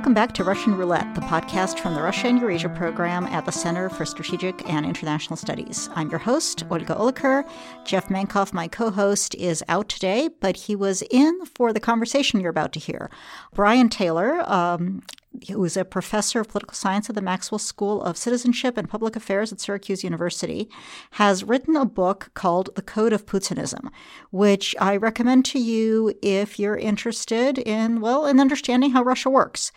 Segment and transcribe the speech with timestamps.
[0.00, 3.52] Welcome back to Russian Roulette, the podcast from the Russia and Eurasia program at the
[3.52, 5.90] Center for Strategic and International Studies.
[5.94, 7.46] I'm your host, Olga Oliker.
[7.84, 12.40] Jeff Mankoff, my co host, is out today, but he was in for the conversation
[12.40, 13.10] you're about to hear.
[13.52, 15.02] Brian Taylor um,
[15.48, 19.16] who is a professor of political science at the Maxwell School of Citizenship and Public
[19.16, 20.68] Affairs at Syracuse University,
[21.12, 23.90] has written a book called The Code of Putinism,
[24.30, 29.72] which I recommend to you if you're interested in, well, in understanding how Russia works.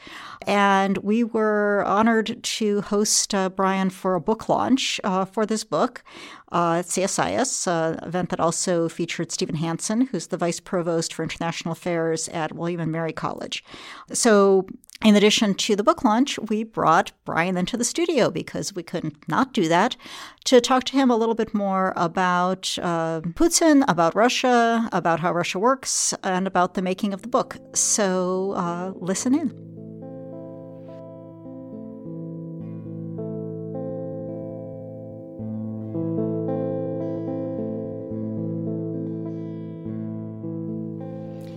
[0.47, 5.63] And we were honored to host uh, Brian for a book launch uh, for this
[5.63, 6.03] book
[6.51, 11.13] uh, at CSIS, an uh, event that also featured Stephen Hanson, who's the Vice Provost
[11.13, 13.63] for International Affairs at William and Mary College.
[14.11, 14.67] So
[15.03, 19.27] in addition to the book launch, we brought Brian into the studio because we couldn't
[19.27, 19.97] not do that
[20.45, 25.33] to talk to him a little bit more about uh, Putin, about Russia, about how
[25.33, 27.57] Russia works, and about the making of the book.
[27.73, 29.73] So uh, listen in.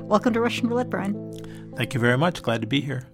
[0.09, 1.15] Welcome to Russian Roulette, Brian.
[1.77, 2.43] Thank you very much.
[2.43, 3.07] Glad to be here.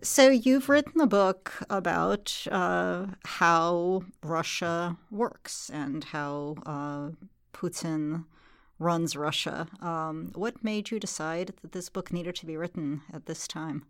[0.00, 7.10] So, you've written a book about uh, how Russia works and how uh,
[7.52, 8.24] Putin
[8.78, 9.66] runs Russia.
[9.80, 13.86] Um, what made you decide that this book needed to be written at this time?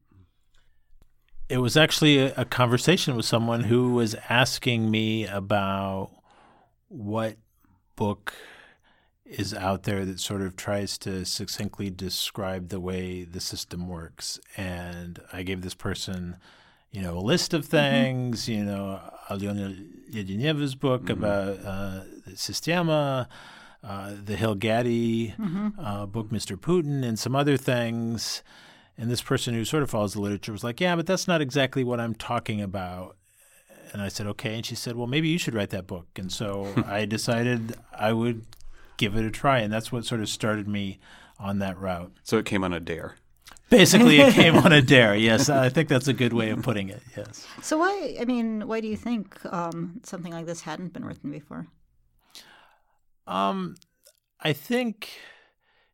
[1.51, 6.11] It was actually a, a conversation with someone who was asking me about
[6.89, 7.37] what
[7.97, 8.33] book
[9.29, 14.41] is out there that sort of tries to succinctly describe the way the system works.
[14.57, 16.37] And I gave this person,
[16.91, 17.71] you know, a list of mm-hmm.
[17.71, 18.53] things, mm-hmm.
[18.53, 21.23] you know, Alyona Ledeneva's book mm-hmm.
[21.23, 23.27] about uh, the Sistema,
[23.85, 25.79] uh, the Hill Gaddy mm-hmm.
[25.79, 26.57] uh, book, Mr.
[26.57, 28.43] Putin, and some other things.
[28.97, 31.41] And this person who sort of follows the literature was like, yeah, but that's not
[31.41, 33.17] exactly what I'm talking about.
[33.93, 34.55] And I said, okay.
[34.55, 36.07] And she said, well, maybe you should write that book.
[36.17, 38.45] And so I decided I would
[38.99, 39.61] give it a try.
[39.61, 41.01] And that's what sort of started me
[41.39, 42.13] on that route.
[42.23, 43.17] So it came on a dare.
[43.71, 45.15] Basically, it came on a dare.
[45.15, 47.03] Yes, I think that's a good way of putting it.
[47.17, 47.47] Yes.
[47.63, 48.17] So why?
[48.21, 51.67] I mean, why do you think um, something like this hadn't been written before?
[53.27, 53.77] Um,
[54.41, 55.11] I think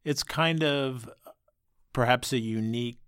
[0.04, 1.10] it's kind of
[1.92, 2.98] perhaps a unique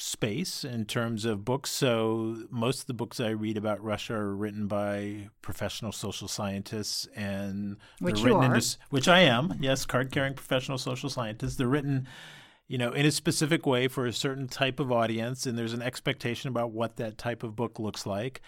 [0.00, 1.70] space in terms of books.
[1.70, 7.06] So most of the books I read about Russia are written by professional social scientists,
[7.14, 8.44] and which they're are.
[8.44, 9.54] into which I am.
[9.60, 11.56] Yes, card-carrying professional social scientists.
[11.56, 12.06] They're written,
[12.66, 15.82] you know, in a specific way for a certain type of audience, and there's an
[15.82, 18.40] expectation about what that type of book looks like.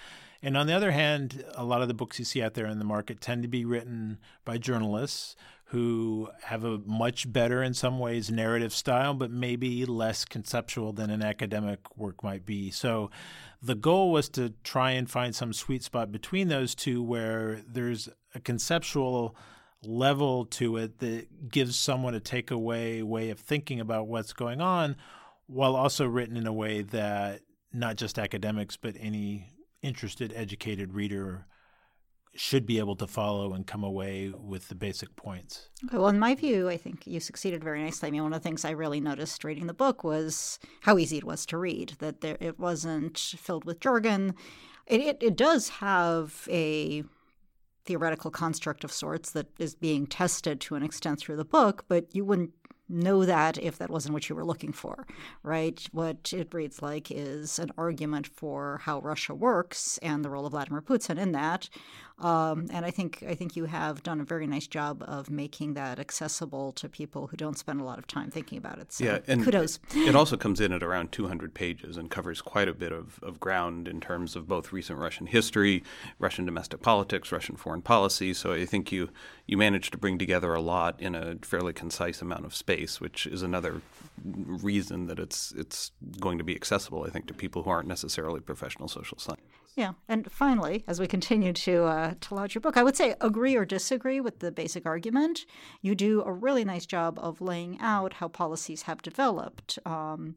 [0.42, 2.78] And on the other hand, a lot of the books you see out there in
[2.78, 5.36] the market tend to be written by journalists
[5.70, 11.10] who have a much better, in some ways, narrative style, but maybe less conceptual than
[11.10, 12.72] an academic work might be.
[12.72, 13.08] So
[13.62, 18.09] the goal was to try and find some sweet spot between those two where there's
[18.34, 19.36] a conceptual
[19.84, 24.97] level to it that gives someone a takeaway way of thinking about what's going on
[25.47, 27.42] while also written in a way that
[27.72, 29.47] not just academics but any
[29.82, 31.47] interested educated reader
[32.34, 35.68] should be able to follow and come away with the basic points.
[35.84, 38.06] Okay, well, in my view, I think you succeeded very nicely.
[38.06, 41.18] I mean, one of the things I really noticed reading the book was how easy
[41.18, 44.34] it was to read, that there, it wasn't filled with jargon.
[44.86, 47.02] It, it, it does have a
[47.84, 52.06] theoretical construct of sorts that is being tested to an extent through the book, but
[52.14, 52.52] you wouldn't
[52.90, 55.06] know that if that wasn't what you were looking for,
[55.42, 55.88] right?
[55.92, 60.52] What it reads like is an argument for how Russia works and the role of
[60.52, 61.68] Vladimir Putin in that.
[62.20, 65.74] Um, and I think I think you have done a very nice job of making
[65.74, 68.92] that accessible to people who don't spend a lot of time thinking about it.
[68.92, 69.78] So yeah, and kudos.
[69.94, 73.40] It also comes in at around 200 pages and covers quite a bit of, of
[73.40, 75.82] ground in terms of both recent Russian history,
[76.18, 78.34] Russian domestic politics, Russian foreign policy.
[78.34, 79.09] So I think you
[79.47, 83.27] you managed to bring together a lot in a fairly concise amount of space, which
[83.27, 83.82] is another
[84.24, 88.41] reason that it's it's going to be accessible, I think, to people who aren't necessarily
[88.41, 89.60] professional social scientists.
[89.77, 93.15] Yeah, and finally, as we continue to uh, to launch your book, I would say
[93.21, 95.47] agree or disagree with the basic argument.
[95.80, 99.78] You do a really nice job of laying out how policies have developed.
[99.86, 100.34] Um,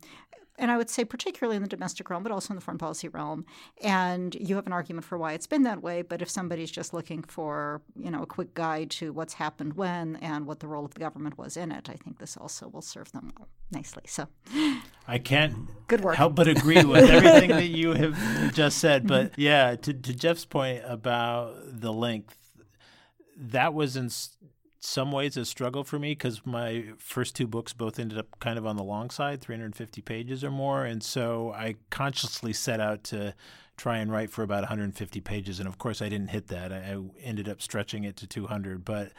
[0.60, 3.08] and I would say particularly in the domestic realm, but also in the foreign policy
[3.08, 3.46] realm.
[3.82, 6.04] And you have an argument for why it's been that way.
[6.04, 10.16] But if somebody's just looking for, you know, a quick guide to what's happened when
[10.18, 12.82] and what the role of the government was in it, I think this also will
[12.82, 14.04] serve them well nicely.
[14.06, 14.28] So
[15.08, 16.16] I can't good work.
[16.16, 19.08] help but agree with everything that you have just said.
[19.08, 19.42] But mm-hmm.
[19.42, 22.38] yeah, to, to Jeff's point about the length,
[23.36, 24.12] that was in
[24.86, 28.58] some ways a struggle for me because my first two books both ended up kind
[28.58, 30.84] of on the long side, 350 pages or more.
[30.84, 33.34] And so I consciously set out to
[33.78, 35.60] try and write for about 150 pages.
[35.60, 36.74] And of course, I didn't hit that.
[36.74, 38.84] I, ended up stretching it to 200.
[38.84, 39.14] But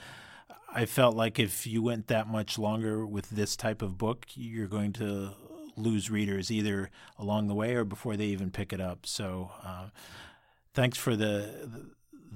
[0.73, 4.69] I felt like if you went that much longer with this type of book, you're
[4.69, 5.31] going to
[5.79, 9.07] lose readers either along the way or before they even pick it up.
[9.07, 9.87] So, uh,
[10.75, 11.87] thanks for the, the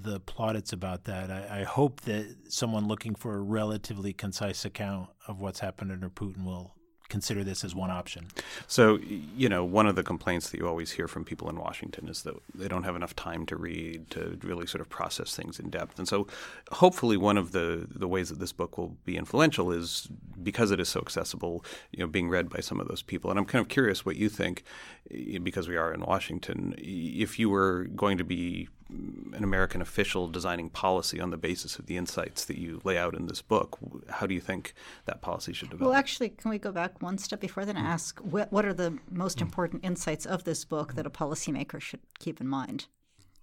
[0.03, 1.31] the plaudits about that.
[1.31, 6.09] I, I, hope that someone looking for a relatively concise account of what's happened under
[6.09, 6.75] Putin will
[7.09, 8.27] consider this as one option.
[8.67, 12.09] So, you know, one of the complaints that you always hear from people in Washington
[12.09, 15.59] is that they don't have enough time to read to really sort of process things
[15.59, 15.99] in depth.
[15.99, 16.27] And so,
[16.71, 20.09] hopefully, one of the the ways that this book will be influential is
[20.43, 23.31] because it is so accessible, you know, being read by some of those people.
[23.31, 24.63] And I'm kind of curious what you think,
[25.11, 30.29] eh, because we are in Washington, if you were going to be an American official
[30.29, 33.79] designing policy on the basis of the insights that you lay out in this book.
[34.09, 34.73] How do you think
[35.05, 35.91] that policy should develop?
[35.91, 37.91] Well, actually, can we go back one step before then and mm.
[37.91, 39.43] ask what, what are the most mm.
[39.43, 42.87] important insights of this book that a policymaker should keep in mind?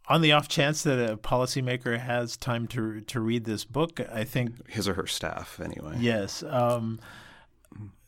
[0.08, 4.24] On the off chance that a policymaker has time to to read this book, I
[4.24, 5.96] think his or her staff, anyway.
[6.00, 6.44] Yes.
[6.44, 7.00] Um,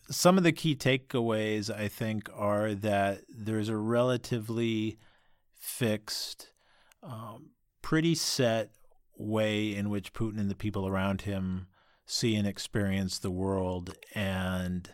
[0.10, 5.00] some of the key takeaways, I think, are that there's a relatively
[5.60, 6.52] fixed
[7.04, 7.52] um,
[7.82, 8.72] pretty set
[9.16, 11.68] way in which Putin and the people around him
[12.06, 13.96] see and experience the world.
[14.14, 14.94] And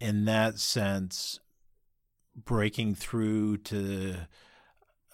[0.00, 1.40] in that sense,
[2.34, 4.16] breaking through to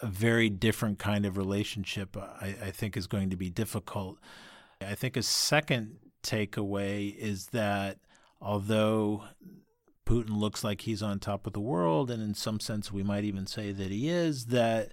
[0.03, 4.19] a very different kind of relationship, I, I think, is going to be difficult.
[4.81, 7.99] I think a second takeaway is that
[8.41, 9.25] although
[10.07, 13.25] Putin looks like he's on top of the world, and in some sense we might
[13.25, 14.93] even say that he is, that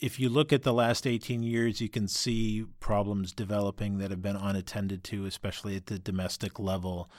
[0.00, 4.22] if you look at the last 18 years, you can see problems developing that have
[4.22, 7.10] been unattended to, especially at the domestic level,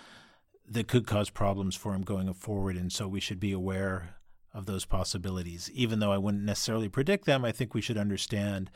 [0.67, 2.77] that could cause problems for him going forward.
[2.77, 4.15] And so we should be aware
[4.53, 5.69] of those possibilities.
[5.73, 8.71] Even though I wouldn't necessarily predict them, I think we should understand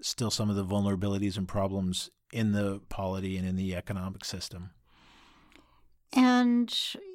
[0.00, 4.70] still some of the vulnerabilities and problems in the polity and in the economic system.
[6.12, 6.74] And,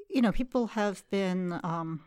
[0.09, 2.01] you know, people have been um,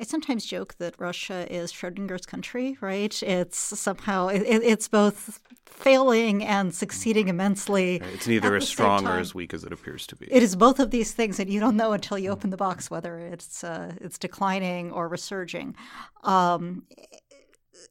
[0.00, 3.22] I sometimes joke that Russia is Schrodinger's country, right?
[3.22, 7.96] It's somehow it, it's both failing and succeeding immensely.
[8.14, 10.26] It's neither as strong or as weak as it appears to be.
[10.30, 12.90] It is both of these things, and you don't know until you open the box
[12.90, 15.74] whether it's uh, it's declining or resurging.
[16.22, 16.84] Um,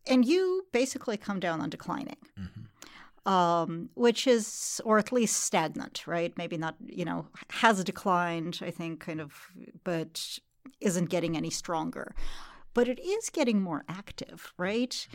[0.08, 2.18] and you basically come down on declining.
[2.40, 2.62] Mm-hmm.
[3.26, 6.36] Um, which is, or at least stagnant, right?
[6.36, 9.34] Maybe not, you know, has declined, I think, kind of,
[9.84, 10.40] but
[10.80, 12.14] isn't getting any stronger,
[12.74, 15.08] but it is getting more active, right?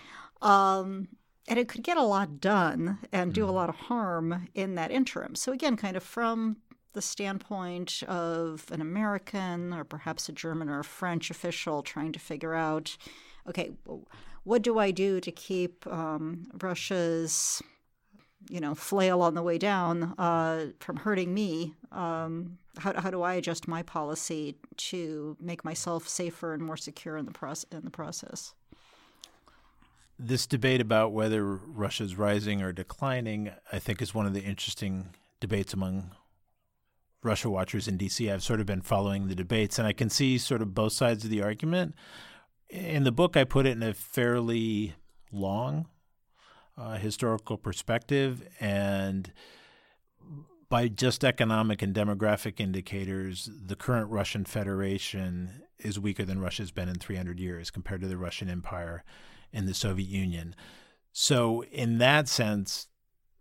[0.42, 1.08] Um,
[1.48, 3.56] and it could get a lot done and do a mm-hmm.
[3.56, 5.34] lot of harm in that interim.
[5.34, 6.56] So, again, kind of from
[6.94, 12.18] the standpoint of an American or perhaps a German or a French official trying to
[12.18, 12.96] figure out
[13.46, 13.72] okay,
[14.44, 17.62] what do I do to keep um, Russia's
[18.48, 23.22] you know flail on the way down uh, from hurting me um, how, how do
[23.22, 27.84] I adjust my policy to make myself safer and more secure in the process in
[27.84, 28.54] the process?
[30.18, 35.10] This debate about whether Russia's rising or declining I think is one of the interesting
[35.40, 36.10] debates among
[37.22, 40.38] Russia watchers in DC I've sort of been following the debates and I can see
[40.38, 41.94] sort of both sides of the argument.
[42.68, 44.94] In the book I put it in a fairly
[45.32, 45.86] long
[46.76, 49.32] uh, historical perspective and
[50.68, 56.88] by just economic and demographic indicators, the current Russian Federation is weaker than Russia's been
[56.88, 59.04] in 300 years compared to the Russian Empire
[59.52, 60.54] and the Soviet Union.
[61.12, 62.88] So, in that sense,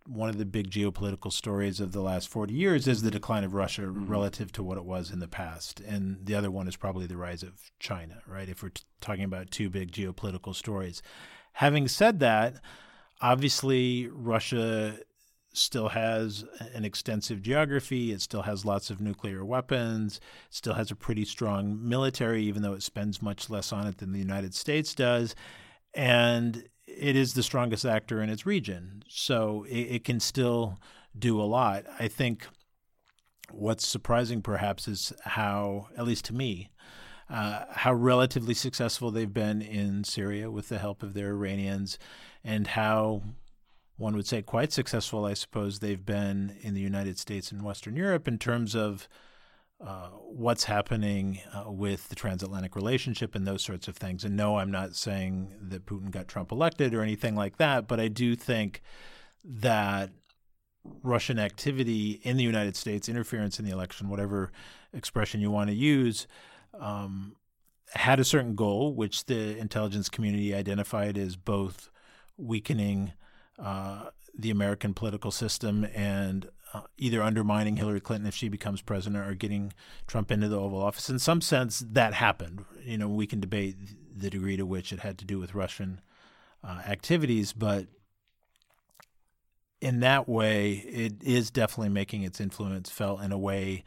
[0.05, 3.53] one of the big geopolitical stories of the last 40 years is the decline of
[3.53, 4.05] Russia mm-hmm.
[4.05, 5.79] relative to what it was in the past.
[5.79, 8.49] And the other one is probably the rise of China, right?
[8.49, 11.01] If we're t- talking about two big geopolitical stories.
[11.53, 12.55] Having said that,
[13.21, 14.97] Obviously, Russia
[15.53, 16.43] still has
[16.73, 18.11] an extensive geography.
[18.11, 20.17] It still has lots of nuclear weapons.
[20.49, 23.97] It still has a pretty strong military, even though it spends much less on it
[23.97, 25.35] than the United States does.
[25.93, 29.03] And it is the strongest actor in its region.
[29.07, 30.79] So it, it can still
[31.17, 31.85] do a lot.
[31.99, 32.47] I think
[33.51, 36.71] what's surprising perhaps is how, at least to me,
[37.29, 41.97] uh, how relatively successful they've been in Syria with the help of their Iranians
[42.43, 43.21] and how
[43.97, 47.95] one would say quite successful, I suppose, they've been in the United States and Western
[47.95, 49.07] Europe in terms of
[49.85, 54.23] uh, what's happening uh, with the transatlantic relationship and those sorts of things.
[54.23, 57.99] And no, I'm not saying that Putin got Trump elected or anything like that, but
[57.99, 58.81] I do think
[59.43, 60.11] that
[61.03, 64.51] Russian activity in the United States, interference in the election, whatever
[64.93, 66.27] expression you want to use,
[66.79, 67.35] um,
[67.93, 71.89] had a certain goal, which the intelligence community identified as both
[72.43, 73.13] weakening
[73.59, 79.27] uh, the American political system and uh, either undermining Hillary Clinton if she becomes president
[79.27, 79.73] or getting
[80.07, 81.09] Trump into the Oval Office.
[81.09, 82.65] In some sense, that happened.
[82.83, 83.75] You know, we can debate
[84.15, 86.01] the degree to which it had to do with Russian
[86.63, 87.87] uh, activities, but
[89.81, 93.83] in that way, it is definitely making its influence felt in a way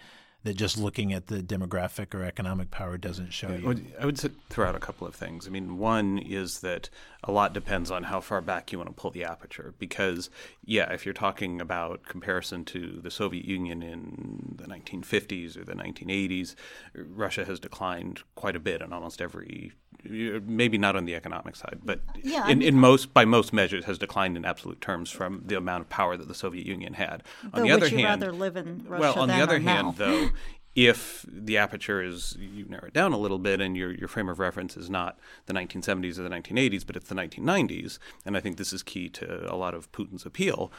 [0.46, 3.84] that just looking at the demographic or economic power doesn't show you.
[4.00, 5.46] I would throw out a couple of things.
[5.46, 6.88] I mean, one is that
[7.24, 9.74] a lot depends on how far back you want to pull the aperture.
[9.80, 10.30] Because,
[10.64, 15.74] yeah, if you're talking about comparison to the Soviet Union in the 1950s or the
[15.74, 16.54] 1980s,
[16.94, 19.72] Russia has declined quite a bit on almost every
[20.08, 23.98] maybe not on the economic side, but yeah, in, in, most by most measures has
[23.98, 27.22] declined in absolute terms from the amount of power that the Soviet Union had.
[27.52, 29.92] On the other hand, rather live in Russia well, on the other hand, now?
[29.96, 30.28] though,
[30.76, 34.28] if the aperture is you narrow it down a little bit and your your frame
[34.28, 38.40] of reference is not the 1970s or the 1980s, but it's the 1990s, and I
[38.40, 40.70] think this is key to a lot of Putin's appeal.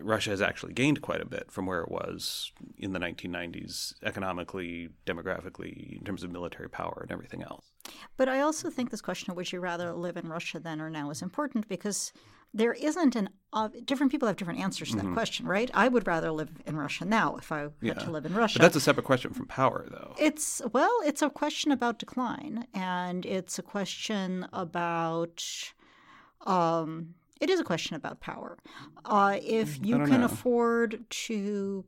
[0.00, 4.88] Russia has actually gained quite a bit from where it was in the 1990s, economically,
[5.06, 7.72] demographically, in terms of military power and everything else.
[8.16, 10.88] But I also think this question of would you rather live in Russia then or
[10.88, 12.12] now is important because
[12.54, 15.12] there isn't an uh, different people have different answers to that mm-hmm.
[15.12, 15.70] question, right?
[15.74, 17.94] I would rather live in Russia now if I yeah.
[17.94, 18.58] had to live in Russia.
[18.58, 20.14] But that's a separate question from power, though.
[20.18, 25.44] It's well, it's a question about decline, and it's a question about.
[26.46, 28.56] Um, it is a question about power.
[29.04, 30.26] Uh, if mm, you can know.
[30.26, 31.84] afford to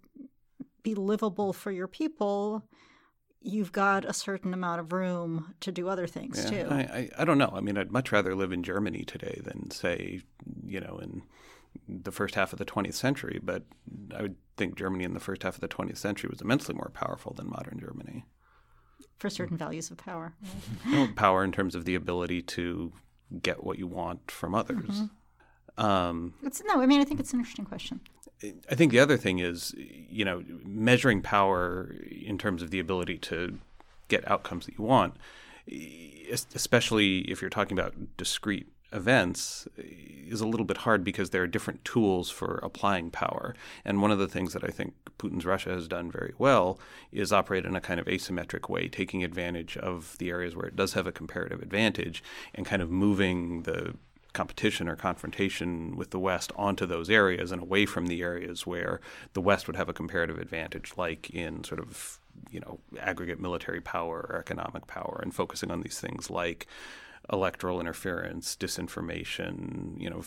[0.83, 2.63] be livable for your people,
[3.45, 6.69] you've got a certain amount of room to do other things yeah, too.
[6.71, 7.53] I, I, I, don't know.
[7.55, 10.23] I mean, I'd much rather live in Germany today than say,
[10.67, 11.23] you know, in
[11.87, 13.39] the first half of the 20th century.
[13.43, 13.65] But
[14.17, 16.91] I would think Germany in the first half of the 20th century was immensely more
[16.95, 18.25] powerful than modern Germany.
[19.19, 20.35] For certain values of power.
[21.15, 22.93] power in terms of the ability to
[23.43, 24.89] get what you want from others.
[24.89, 25.85] Mm-hmm.
[25.85, 28.01] Um, it's, no, I mean, I think it's an interesting question.
[28.71, 33.19] I think the other thing is, you know, measuring power in terms of the ability
[33.19, 33.59] to
[34.09, 35.15] get outcomes that you want,
[36.55, 41.47] especially if you're talking about discrete events, is a little bit hard because there are
[41.47, 43.55] different tools for applying power.
[43.85, 46.79] And one of the things that I think Putin's Russia has done very well
[47.13, 50.77] is operate in a kind of asymmetric way, taking advantage of the areas where it
[50.77, 52.23] does have a comparative advantage
[52.55, 53.95] and kind of moving the
[54.35, 59.01] competition or confrontation with the West onto those areas and away from the areas where
[59.33, 63.81] the West would have a comparative advantage, like in sort of you know aggregate military
[63.81, 66.67] power or economic power, and focusing on these things like
[67.33, 70.23] electoral interference, disinformation, you know,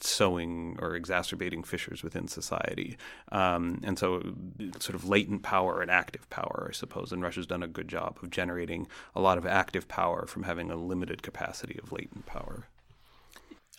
[0.00, 2.96] sowing or exacerbating fissures within society.
[3.30, 4.34] Um, and so,
[4.78, 7.12] sort of latent power and active power, I suppose.
[7.12, 10.70] And Russia's done a good job of generating a lot of active power from having
[10.70, 12.66] a limited capacity of latent power.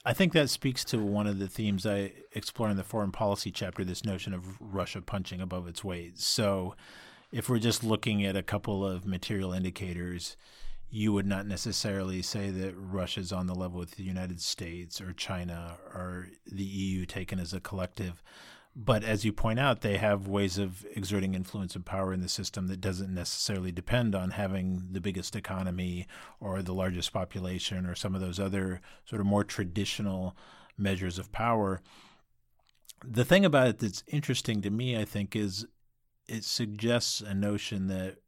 [0.04, 3.52] I think that speaks to one of the themes I explore in the foreign policy
[3.52, 6.18] chapter this notion of Russia punching above its weight.
[6.18, 6.76] So,
[7.32, 10.36] if we're just looking at a couple of material indicators,
[10.90, 15.14] you would not necessarily say that Russia's on the level with the United States or
[15.14, 18.24] China or the EU taken as a collective.
[18.76, 22.30] But as you point out, they have ways of exerting influence and power in the
[22.30, 26.08] system that doesn't necessarily depend on having the biggest economy
[26.40, 30.38] or the largest population or some of those other sort of more traditional
[30.78, 31.82] measures of power.
[33.04, 35.66] The thing about it that's interesting to me, I think, is
[36.28, 38.20] it suggests a notion that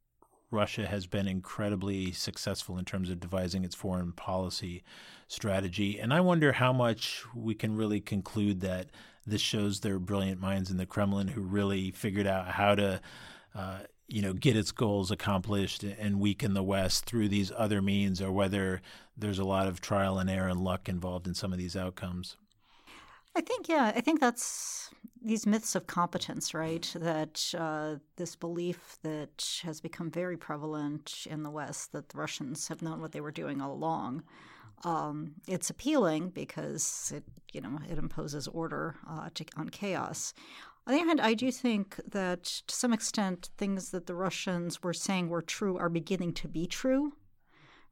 [0.50, 4.82] Russia has been incredibly successful in terms of devising its foreign policy
[5.26, 5.98] strategy.
[5.98, 8.90] And I wonder how much we can really conclude that
[9.26, 13.00] this shows their brilliant minds in the Kremlin who really figured out how to,
[13.54, 13.78] uh,
[14.08, 18.30] you know, get its goals accomplished and weaken the West through these other means, or
[18.30, 18.82] whether
[19.16, 22.36] there's a lot of trial and error and luck involved in some of these outcomes.
[23.36, 24.90] I think, yeah, I think that's
[25.20, 26.88] these myths of competence, right?
[26.94, 32.68] That uh, this belief that has become very prevalent in the West that the Russians
[32.68, 34.22] have known what they were doing all along.
[34.82, 40.34] Um, it's appealing because it, you know, it imposes order uh, to, on chaos.
[40.86, 44.82] On the other hand, I do think that to some extent, things that the Russians
[44.82, 47.14] were saying were true are beginning to be true.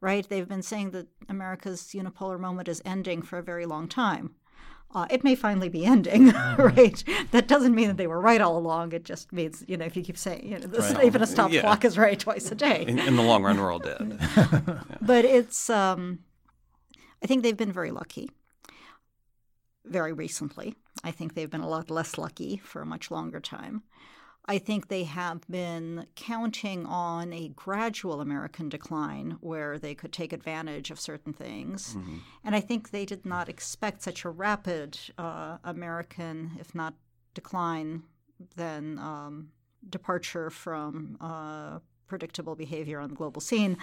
[0.01, 0.29] Right?
[0.29, 4.35] They've been saying that America's unipolar moment is ending for a very long time.
[4.95, 6.62] Uh, it may finally be ending, mm-hmm.
[6.62, 7.03] right?
[7.31, 8.93] That doesn't mean that they were right all along.
[8.93, 11.05] It just means, you know, if you keep saying, you know, this, right.
[11.05, 11.62] even a stop yeah.
[11.62, 12.85] clock is right twice a day.
[12.87, 14.19] In, in the long run, we're all dead.
[14.37, 14.81] yeah.
[15.01, 16.21] But it's, um,
[17.23, 18.31] I think they've been very lucky
[19.85, 20.75] very recently.
[21.05, 23.83] I think they've been a lot less lucky for a much longer time.
[24.47, 30.33] I think they have been counting on a gradual American decline where they could take
[30.33, 31.95] advantage of certain things.
[31.95, 32.19] Mm-hmm.
[32.45, 36.95] And I think they did not expect such a rapid uh, American, if not
[37.35, 38.02] decline,
[38.57, 39.50] then um,
[39.88, 43.79] departure from uh, predictable behavior on the global scene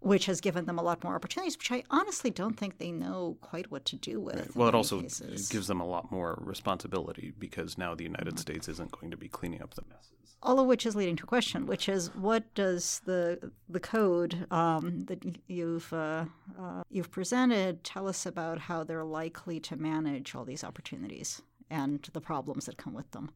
[0.00, 3.36] which has given them a lot more opportunities, which I honestly don't think they know
[3.40, 4.36] quite what to do with.
[4.36, 4.56] Right.
[4.56, 5.48] Well, it also cases.
[5.48, 8.38] gives them a lot more responsibility because now the United mm-hmm.
[8.38, 10.36] States isn't going to be cleaning up the messes.
[10.40, 14.46] All of which is leading to a question, which is what does the the code
[14.52, 16.26] um, that you've uh,
[16.56, 22.08] uh, you've presented tell us about how they're likely to manage all these opportunities and
[22.12, 23.32] the problems that come with them?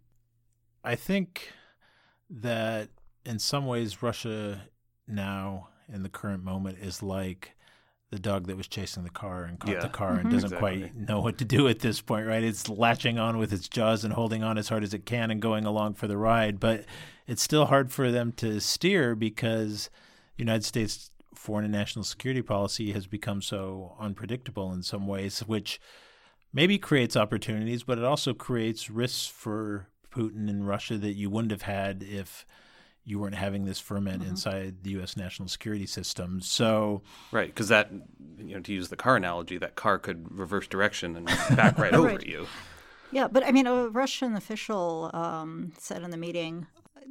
[0.84, 1.48] I think
[2.30, 2.90] that
[3.26, 4.62] in some ways Russia
[5.08, 7.54] now in the current moment is like
[8.10, 9.80] the dog that was chasing the car and caught yeah.
[9.80, 10.26] the car mm-hmm.
[10.26, 10.80] and doesn't exactly.
[10.80, 12.44] quite know what to do at this point, right?
[12.44, 15.40] It's latching on with its jaws and holding on as hard as it can and
[15.40, 16.84] going along for the ride, but
[17.26, 19.88] it's still hard for them to steer because
[20.36, 25.40] the United States foreign and national security policy has become so unpredictable in some ways,
[25.40, 25.80] which
[26.52, 31.50] maybe creates opportunities, but it also creates risks for Putin and Russia that you wouldn't
[31.50, 32.44] have had if
[33.04, 34.30] you weren't having this ferment mm-hmm.
[34.30, 35.16] inside the U.S.
[35.16, 36.40] national security system.
[36.40, 37.90] So, right, because that,
[38.38, 41.94] you know, to use the car analogy, that car could reverse direction and back right
[41.94, 42.26] over right.
[42.26, 42.46] you.
[43.10, 46.66] Yeah, but I mean, a Russian official um, said in the meeting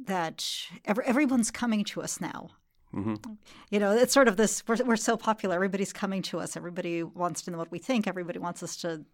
[0.06, 0.46] that
[0.84, 2.50] every, everyone's coming to us now.
[2.94, 3.32] Mm-hmm.
[3.70, 5.54] You know, it's sort of this we're, we're so popular.
[5.54, 6.56] Everybody's coming to us.
[6.56, 8.06] Everybody wants to know what we think.
[8.06, 9.04] Everybody wants us to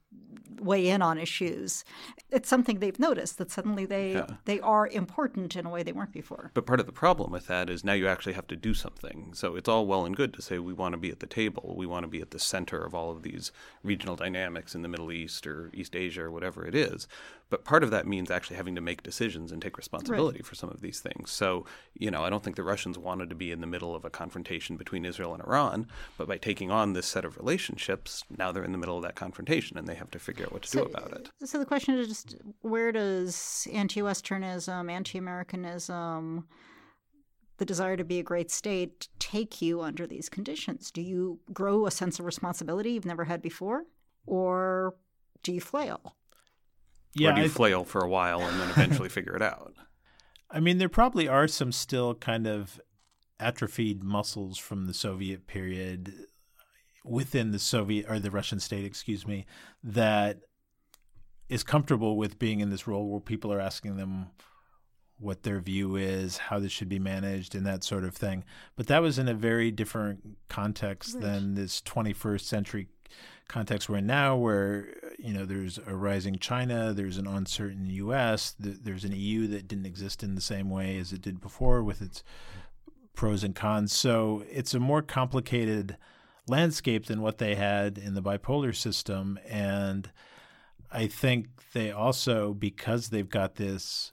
[0.60, 1.84] weigh in on issues.
[2.30, 4.26] It's something they've noticed that suddenly they yeah.
[4.44, 6.50] they are important in a way they weren't before.
[6.54, 9.30] But part of the problem with that is now you actually have to do something.
[9.34, 11.74] So it's all well and good to say we want to be at the table,
[11.76, 14.88] we want to be at the center of all of these regional dynamics in the
[14.88, 17.06] Middle East or East Asia or whatever it is.
[17.50, 20.46] But part of that means actually having to make decisions and take responsibility right.
[20.46, 21.30] for some of these things.
[21.30, 24.04] So, you know, I don't think the Russians wanted to be in the middle of
[24.04, 25.86] a confrontation between Israel and Iran,
[26.18, 29.14] but by taking on this set of relationships, now they're in the middle of that
[29.14, 31.28] confrontation and they have to figure out what to so, do about it.
[31.44, 36.46] So the question is just where does anti Westernism, anti Americanism,
[37.58, 40.90] the desire to be a great state take you under these conditions?
[40.90, 43.84] Do you grow a sense of responsibility you've never had before?
[44.26, 44.94] Or
[45.42, 46.16] do you flail?
[47.14, 49.74] Yeah, or do you I, flail for a while and then eventually figure it out?
[50.50, 52.80] I mean, there probably are some still kind of
[53.40, 56.27] atrophied muscles from the Soviet period
[57.04, 59.46] within the Soviet or the Russian state, excuse me,
[59.82, 60.40] that
[61.48, 64.26] is comfortable with being in this role where people are asking them
[65.18, 68.44] what their view is, how this should be managed, and that sort of thing.
[68.76, 71.22] But that was in a very different context right.
[71.22, 72.88] than this 21st century
[73.48, 78.54] context we're in now, where you know there's a rising China, there's an uncertain U.S.,
[78.58, 82.02] there's an EU that didn't exist in the same way as it did before, with
[82.02, 82.22] its
[83.14, 83.92] pros and cons.
[83.92, 85.96] So it's a more complicated
[86.48, 90.10] landscape than what they had in the bipolar system, and
[90.90, 94.12] I think they also, because they've got this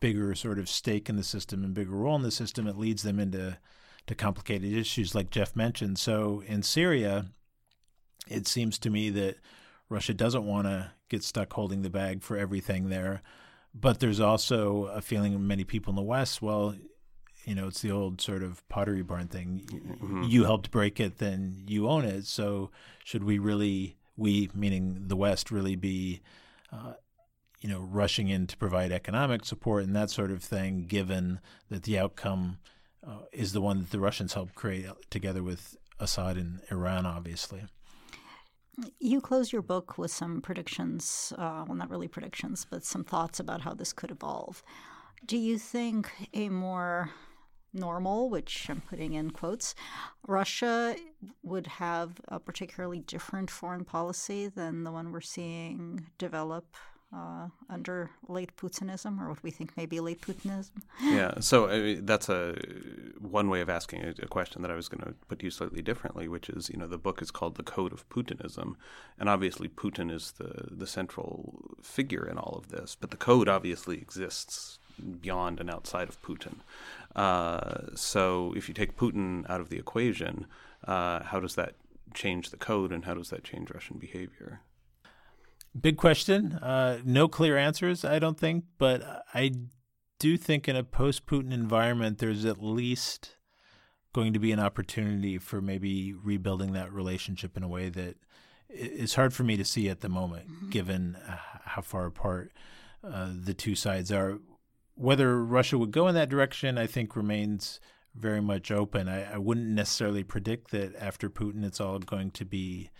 [0.00, 3.02] bigger sort of stake in the system and bigger role in the system, it leads
[3.02, 3.58] them into
[4.06, 5.98] to complicated issues like Jeff mentioned.
[5.98, 7.26] So in Syria,
[8.28, 9.36] it seems to me that
[9.88, 13.22] Russia doesn't want to get stuck holding the bag for everything there.
[13.74, 16.74] But there's also a feeling in many people in the West, well,
[17.44, 19.62] you know, it's the old sort of pottery barn thing.
[19.66, 20.24] Mm-hmm.
[20.24, 22.26] You helped break it, then you own it.
[22.26, 22.70] So
[23.04, 26.20] should we really, we meaning the West, really be,
[26.72, 26.94] uh,
[27.60, 31.84] you know, rushing in to provide economic support and that sort of thing, given that
[31.84, 32.58] the outcome
[33.06, 37.64] uh, is the one that the Russians helped create together with Assad and Iran, obviously.
[38.98, 43.38] You close your book with some predictions, uh, well, not really predictions, but some thoughts
[43.38, 44.62] about how this could evolve.
[45.26, 47.10] Do you think a more
[47.72, 49.74] normal, which I'm putting in quotes,
[50.26, 50.96] Russia
[51.42, 56.66] would have a particularly different foreign policy than the one we're seeing develop
[57.14, 60.70] uh, under late Putinism, or what we think may be late Putinism.
[61.02, 62.56] yeah, so that's a
[63.18, 65.50] one way of asking a, a question that I was going to put to you
[65.50, 68.76] slightly differently, which is, you know, the book is called "The Code of Putinism,"
[69.18, 73.48] and obviously Putin is the the central figure in all of this, but the code
[73.48, 74.78] obviously exists
[75.20, 76.56] beyond and outside of Putin.
[77.14, 80.46] Uh, so if you take Putin out of the equation,
[80.86, 81.74] uh, how does that
[82.14, 84.60] change the code, and how does that change Russian behavior?
[85.78, 86.54] Big question.
[86.54, 89.52] Uh, no clear answers, I don't think, but I
[90.18, 93.36] do think in a post Putin environment, there's at least
[94.12, 98.16] going to be an opportunity for maybe rebuilding that relationship in a way that
[98.68, 100.70] is hard for me to see at the moment, mm-hmm.
[100.70, 102.52] given uh, how far apart
[103.02, 104.38] uh, the two sides are.
[104.94, 107.80] Whether Russia would go in that direction, I think, remains
[108.14, 109.08] very much open.
[109.08, 112.90] I, I wouldn't necessarily predict that after Putin, it's all going to be,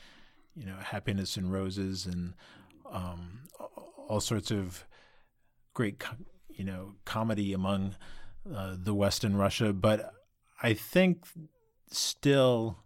[0.57, 2.35] you know, happiness and roses and
[2.90, 3.40] um,
[4.09, 4.87] all sorts of
[5.74, 6.02] great,
[6.48, 7.96] you know, comity among
[8.55, 9.72] uh, the West and Russia.
[9.72, 10.12] But
[10.62, 11.26] I think
[11.90, 12.78] still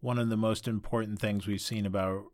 [0.00, 2.24] one of the most important things we've seen about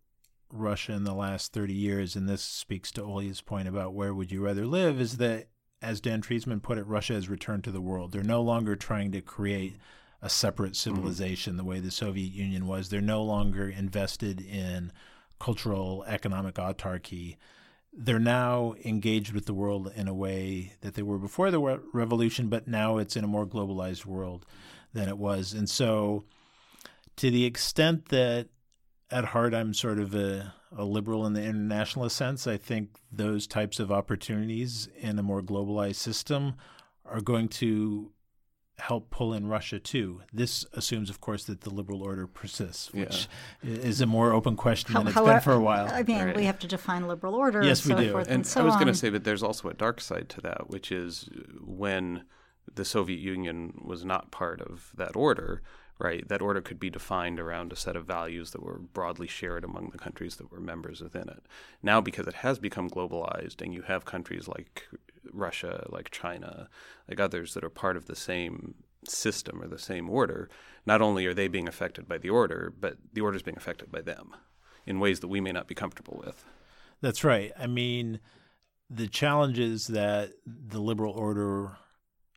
[0.50, 4.30] Russia in the last 30 years, and this speaks to Olia's point about where would
[4.30, 5.48] you rather live, is that,
[5.82, 8.12] as Dan Treisman put it, Russia has returned to the world.
[8.12, 9.76] They're no longer trying to create
[10.22, 10.90] a separate mm-hmm.
[10.90, 11.58] civilization mm-hmm.
[11.58, 12.88] the way the Soviet Union was.
[12.88, 14.92] They're no longer invested in
[15.38, 17.36] cultural, economic autarky.
[17.92, 22.48] They're now engaged with the world in a way that they were before the revolution,
[22.48, 24.46] but now it's in a more globalized world
[24.92, 25.52] than it was.
[25.52, 26.24] And so,
[27.16, 28.48] to the extent that
[29.10, 33.46] at heart I'm sort of a, a liberal in the internationalist sense, I think those
[33.46, 36.54] types of opportunities in a more globalized system
[37.04, 38.12] are going to
[38.78, 40.20] help pull in Russia too.
[40.32, 43.26] This assumes, of course, that the liberal order persists, which
[43.62, 43.70] yeah.
[43.70, 45.88] is a more open question How, than it's however, been for a while.
[45.90, 46.36] I mean, right.
[46.36, 47.62] we have to define liberal order.
[47.62, 48.18] Yes, and we so do.
[48.18, 50.40] and, and so I was going to say that there's also a dark side to
[50.42, 51.30] that, which is
[51.64, 52.24] when
[52.74, 55.62] the Soviet Union was not part of that order,
[55.98, 56.26] right?
[56.28, 59.90] That order could be defined around a set of values that were broadly shared among
[59.90, 61.44] the countries that were members within it.
[61.82, 64.88] Now, because it has become globalized and you have countries like
[65.32, 66.68] Russia, like China,
[67.08, 68.74] like others that are part of the same
[69.08, 70.50] system or the same order,
[70.84, 73.90] not only are they being affected by the order, but the order is being affected
[73.90, 74.34] by them
[74.84, 76.44] in ways that we may not be comfortable with.
[77.00, 77.52] That's right.
[77.58, 78.20] I mean,
[78.90, 81.76] the challenges that the liberal order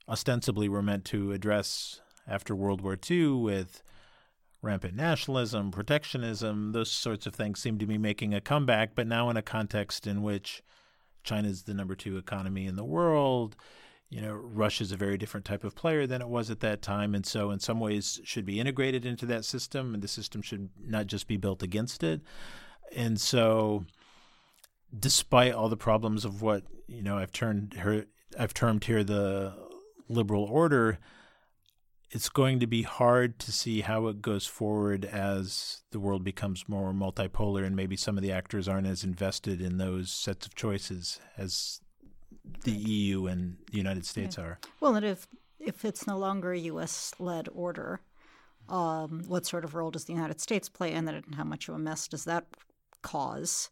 [0.07, 3.81] ostensibly were meant to address after World War II with
[4.61, 9.29] rampant nationalism, protectionism, those sorts of things seem to be making a comeback, but now
[9.29, 10.61] in a context in which
[11.23, 13.55] China is the number two economy in the world.
[14.09, 16.81] You know, Russia is a very different type of player than it was at that
[16.81, 20.41] time, and so in some ways should be integrated into that system, and the system
[20.41, 22.21] should not just be built against it.
[22.95, 23.85] And so,
[24.97, 28.05] despite all the problems of what you know, I've turned her,
[28.37, 29.53] I've termed here the
[30.07, 30.97] liberal order
[32.11, 36.67] it's going to be hard to see how it goes forward as the world becomes
[36.67, 40.55] more multipolar and maybe some of the actors aren't as invested in those sets of
[40.55, 41.81] choices as
[42.63, 44.59] the EU and the United States are.
[44.79, 45.27] Well, and if
[45.59, 47.13] if it's no longer a U.S.
[47.19, 47.99] led order,
[48.69, 51.67] um, what sort of role does the United States play in it, and how much
[51.67, 52.45] of a mess does that
[53.01, 53.69] cause?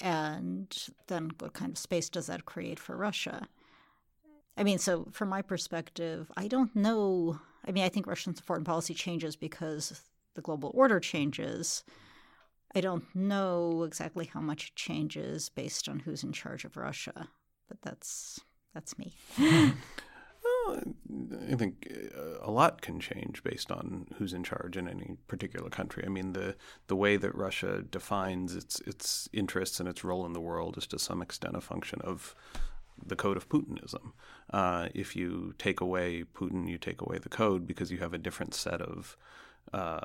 [0.00, 0.74] And
[1.08, 3.48] then, what kind of space does that create for Russia?
[4.56, 8.64] I mean, so from my perspective, I don't know I mean, I think Russian foreign
[8.64, 10.00] policy changes because
[10.34, 11.84] the global order changes.
[12.74, 17.28] I don't know exactly how much it changes based on who's in charge of Russia,
[17.68, 18.40] but that's
[18.74, 19.14] that's me.
[20.68, 25.68] I think uh, a lot can change based on who's in charge in any particular
[25.70, 26.04] country.
[26.06, 30.32] I mean, the the way that Russia defines its its interests and its role in
[30.32, 32.34] the world is to some extent a function of
[33.04, 34.12] the code of Putinism.
[34.52, 38.18] Uh, if you take away Putin, you take away the code because you have a
[38.18, 39.16] different set of
[39.72, 40.00] uh,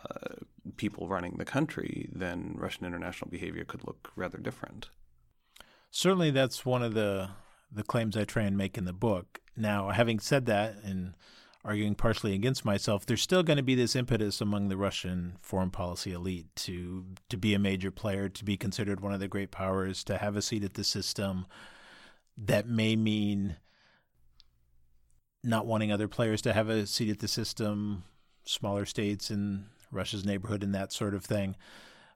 [0.77, 4.89] people running the country, then Russian international behavior could look rather different.
[5.91, 7.29] Certainly, that's one of the
[7.71, 9.39] the claims I try and make in the book.
[9.57, 11.15] Now, having said that, and
[11.65, 15.71] arguing partially against myself, there's still going to be this impetus among the Russian foreign
[15.71, 19.51] policy elite to to be a major player, to be considered one of the great
[19.51, 21.45] powers, to have a seat at the system,
[22.37, 23.57] that may mean
[25.43, 28.03] not wanting other players to have a seat at the system,
[28.45, 31.55] smaller states in Russia's neighborhood, and that sort of thing.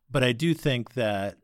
[0.09, 1.37] But I do think that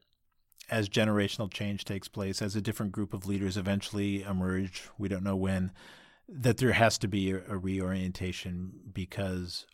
[0.69, 5.23] as generational change takes place, as a different group of leaders eventually emerge, we don't
[5.23, 5.71] know when,
[6.27, 9.65] that there has to be a, reorientation because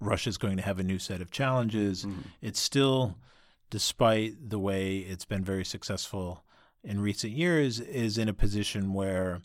[0.00, 2.04] Russia is going to have a new set of challenges.
[2.04, 2.24] Mm.
[2.42, 3.16] It's still,
[3.70, 6.44] despite the way it's been very successful
[6.86, 9.42] in recent years is in a position where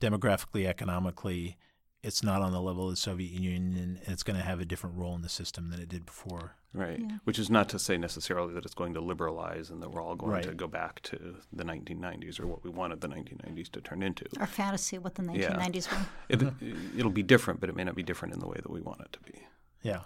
[0.00, 1.56] demographically, economically,
[2.02, 4.64] it's not on the level of the Soviet Union, and it's going to have a
[4.64, 6.56] different role in the system than it did before.
[6.74, 6.98] Right.
[6.98, 7.18] Yeah.
[7.22, 10.16] Which is not to say necessarily that it's going to liberalize and that we're all
[10.16, 10.42] going right.
[10.42, 14.26] to go back to the 1990s or what we wanted the 1990s to turn into.
[14.40, 15.98] Our fantasy, what the 1990s yeah.
[15.98, 16.06] were.
[16.28, 16.98] It, mm-hmm.
[16.98, 19.00] it'll be different, but it may not be different in the way that we want
[19.00, 19.46] it to be.
[19.82, 20.00] Yeah.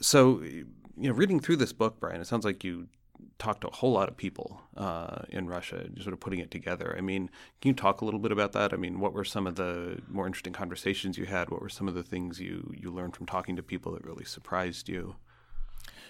[0.00, 2.88] So, you know, reading through this book, Brian, it sounds like you
[3.38, 6.94] talked to a whole lot of people uh, in Russia, sort of putting it together.
[6.96, 8.72] I mean, can you talk a little bit about that?
[8.72, 11.50] I mean, what were some of the more interesting conversations you had?
[11.50, 14.24] What were some of the things you you learned from talking to people that really
[14.24, 15.16] surprised you?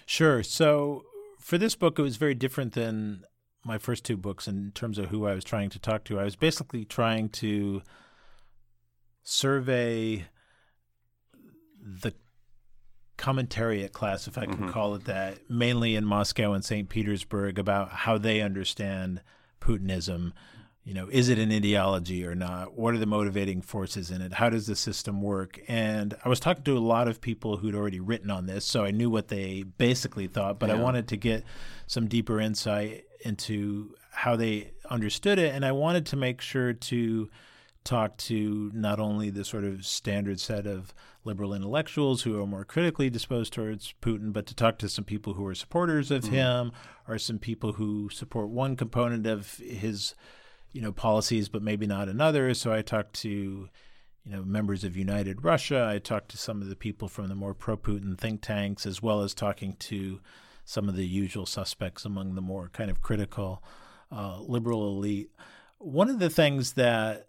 [0.05, 0.43] Sure.
[0.43, 1.03] So
[1.39, 3.23] for this book, it was very different than
[3.63, 6.19] my first two books in terms of who I was trying to talk to.
[6.19, 7.81] I was basically trying to
[9.23, 10.27] survey
[11.81, 12.13] the
[13.17, 14.69] commentariat class, if I can mm-hmm.
[14.69, 16.89] call it that, mainly in Moscow and St.
[16.89, 19.21] Petersburg, about how they understand
[19.61, 20.33] Putinism.
[20.83, 22.77] You know, is it an ideology or not?
[22.77, 24.33] What are the motivating forces in it?
[24.33, 25.59] How does the system work?
[25.67, 28.85] And I was talking to a lot of people who'd already written on this, so
[28.85, 30.75] I knew what they basically thought, but yeah.
[30.75, 31.43] I wanted to get
[31.87, 35.55] some deeper insight into how they understood it.
[35.55, 37.29] And I wanted to make sure to
[37.85, 40.93] talk to not only the sort of standard set of
[41.23, 45.33] liberal intellectuals who are more critically disposed towards Putin, but to talk to some people
[45.33, 46.33] who are supporters of mm-hmm.
[46.33, 46.71] him
[47.07, 50.15] or some people who support one component of his,
[50.73, 52.53] you know, policies, but maybe not another.
[52.53, 53.69] So I talked to, you
[54.31, 55.87] know, members of United Russia.
[55.89, 59.21] I talked to some of the people from the more pro-Putin think tanks, as well
[59.21, 60.19] as talking to
[60.65, 63.63] some of the usual suspects among the more kind of critical
[64.11, 65.29] uh, liberal elite.
[65.77, 67.27] One of the things that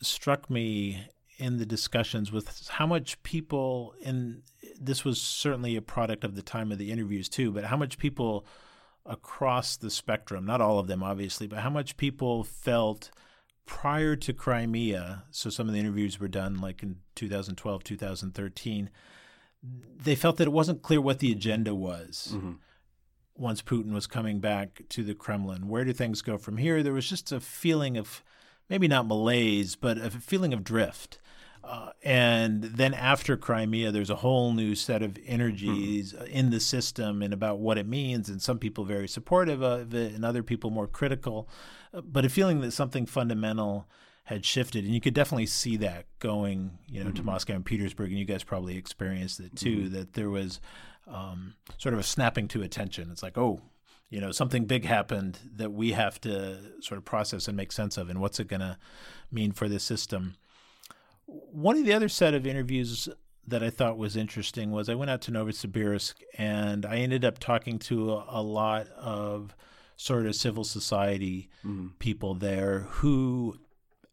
[0.00, 1.06] struck me
[1.38, 4.42] in the discussions with how much people and
[4.80, 7.98] this was certainly a product of the time of the interviews too, but how much
[7.98, 8.46] people
[9.04, 13.10] across the spectrum, not all of them obviously, but how much people felt
[13.66, 18.90] prior to Crimea, so some of the interviews were done like in 2012, 2013,
[19.62, 22.32] they felt that it wasn't clear what the agenda was.
[22.34, 22.52] Mm-hmm.
[23.34, 26.82] Once Putin was coming back to the Kremlin, where do things go from here?
[26.82, 28.24] There was just a feeling of
[28.68, 31.18] maybe not malaise, but a feeling of drift.
[31.64, 36.26] Uh, and then after Crimea, there's a whole new set of energies mm-hmm.
[36.26, 38.28] in the system and about what it means.
[38.28, 41.48] And some people very supportive of it, and other people more critical.
[41.92, 43.88] Uh, but a feeling that something fundamental
[44.24, 47.16] had shifted, and you could definitely see that going, you know, mm-hmm.
[47.16, 49.78] to Moscow and Petersburg, and you guys probably experienced it too.
[49.78, 49.94] Mm-hmm.
[49.94, 50.60] That there was
[51.06, 53.10] um, sort of a snapping to attention.
[53.10, 53.60] It's like, oh,
[54.08, 57.96] you know something big happened that we have to sort of process and make sense
[57.96, 58.76] of and what's it going to
[59.30, 60.36] mean for the system
[61.26, 63.08] one of the other set of interviews
[63.48, 67.38] that I thought was interesting was I went out to Novosibirsk and I ended up
[67.38, 69.54] talking to a, a lot of
[69.96, 71.90] sort of civil society mm.
[71.98, 73.56] people there who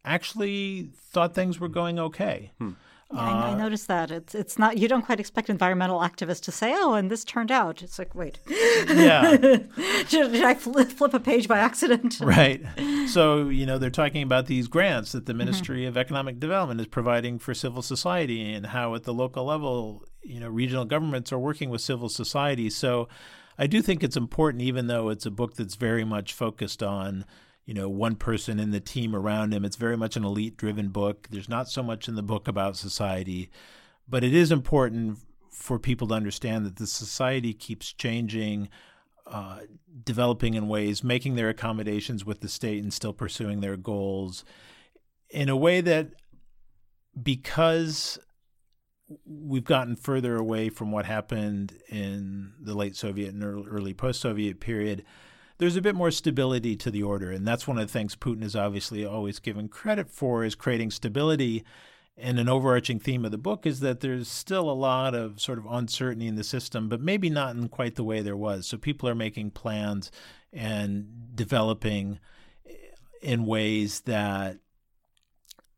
[0.06, 2.52] actually thought things were going okay.
[2.58, 2.72] Hmm.
[3.14, 4.12] Yeah, I, I uh, noticed that.
[4.12, 7.52] It's it's not you don't quite expect environmental activists to say, "Oh, and this turned
[7.52, 9.70] out." It's like, wait, yeah, did,
[10.10, 12.20] did, I flip, flip a page by accident?
[12.34, 12.64] Right.
[13.08, 15.40] So you know they're talking about these grants that the mm-hmm.
[15.40, 15.90] Ministry mm-hmm.
[15.90, 20.40] of Economic Development is providing for civil society, and how at the local level, you
[20.40, 22.70] know, regional governments are working with civil society.
[22.70, 23.08] So
[23.58, 27.26] I do think it's important, even though it's a book that's very much focused on
[27.66, 29.66] you know one person in the team around him.
[29.66, 31.28] It's very much an elite driven book.
[31.30, 33.50] There's not so much in the book about society,
[34.08, 35.20] but it is important
[35.52, 38.70] for people to understand that the society keeps changing.
[39.26, 39.60] Uh,
[40.04, 44.44] developing in ways, making their accommodations with the state and still pursuing their goals
[45.34, 46.10] in a way that
[47.22, 48.20] because
[49.26, 54.60] we've gotten further away from what happened in the late Soviet and early post Soviet
[54.60, 55.04] period,
[55.58, 57.32] there's a bit more stability to the order.
[57.32, 60.92] And that's one of the things Putin is obviously always given credit for is creating
[60.92, 61.64] stability.
[62.16, 65.58] And an overarching theme of the book is that there's still a lot of sort
[65.58, 68.68] of uncertainty in the system, but maybe not in quite the way there was.
[68.68, 70.12] So people are making plans
[70.52, 72.20] and developing
[73.22, 74.60] in ways that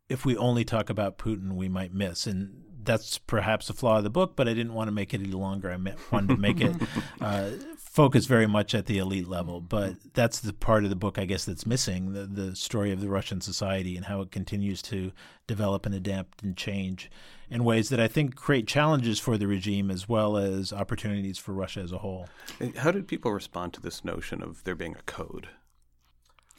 [0.09, 2.27] if we only talk about Putin, we might miss.
[2.27, 5.21] And that's perhaps a flaw of the book, but I didn't want to make it
[5.21, 5.71] any longer.
[5.71, 6.75] I wanted to make it
[7.21, 7.51] uh,
[7.95, 9.61] focus very much at the elite level.
[9.61, 12.99] But that's the part of the book, I guess, that's missing the, the story of
[12.99, 15.13] the Russian society and how it continues to
[15.47, 17.09] develop and adapt and change
[17.49, 21.53] in ways that I think create challenges for the regime as well as opportunities for
[21.53, 22.27] Russia as a whole.
[22.75, 25.47] How did people respond to this notion of there being a code?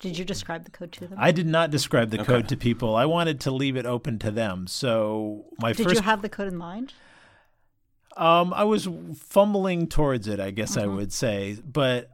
[0.01, 1.19] Did you describe the code to them?
[1.21, 2.33] I did not describe the okay.
[2.33, 2.97] code to people.
[2.97, 4.67] I wanted to leave it open to them.
[4.67, 5.89] So my did first.
[5.89, 6.95] Did you have the code in mind?
[8.17, 10.91] Um, I was fumbling towards it, I guess mm-hmm.
[10.91, 12.11] I would say, but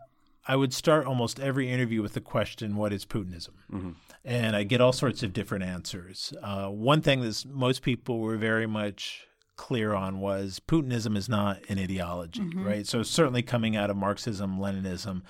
[0.46, 3.90] I would start almost every interview with the question, "What is Putinism?" Mm-hmm.
[4.24, 6.32] And I get all sorts of different answers.
[6.42, 11.60] Uh, one thing that most people were very much clear on was Putinism is not
[11.68, 12.64] an ideology, mm-hmm.
[12.64, 12.86] right?
[12.86, 15.22] So certainly coming out of Marxism, Leninism,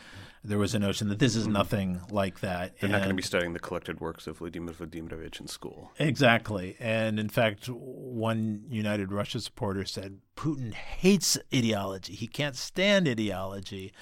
[0.45, 1.53] there was a notion that this is mm-hmm.
[1.53, 2.79] nothing like that.
[2.79, 5.93] They're and not going to be studying the collected works of Vladimir Vladimirovich in school.
[5.99, 6.77] Exactly.
[6.81, 12.15] And in fact, one United Russia supporter said Putin hates ideology.
[12.15, 13.93] He can't stand ideology.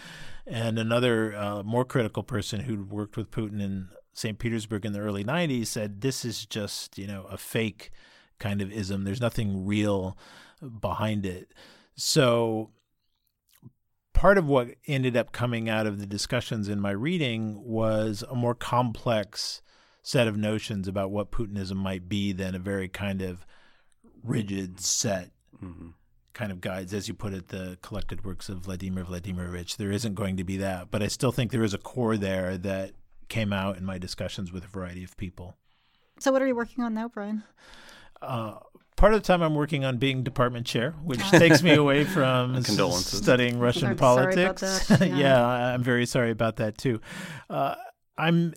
[0.47, 4.39] And another uh, more critical person who'd worked with Putin in St.
[4.39, 7.91] Petersburg in the early 90s said this is just, you know, a fake
[8.39, 9.05] kind of ism.
[9.05, 10.17] There's nothing real
[10.81, 11.53] behind it.
[11.95, 12.71] So
[14.21, 18.35] part of what ended up coming out of the discussions in my reading was a
[18.35, 19.63] more complex
[20.03, 23.47] set of notions about what Putinism might be than a very kind of
[24.23, 25.89] rigid set mm-hmm.
[26.35, 26.93] kind of guides.
[26.93, 30.59] As you put it, the collected works of Vladimir Vladimirovich, there isn't going to be
[30.59, 30.91] that.
[30.91, 32.93] But I still think there is a core there that
[33.31, 35.57] came out in my discussions with a variety of people.
[36.19, 37.43] So, what are you working on now, Brian?
[38.21, 38.59] Uh,
[39.01, 42.63] part of the time I'm working on being department chair, which takes me away from
[42.63, 44.63] studying Russian I'm politics.
[45.01, 45.07] Yeah.
[45.07, 45.47] yeah.
[45.47, 47.01] I'm very sorry about that too.
[47.49, 47.77] Uh,
[48.19, 48.53] I'm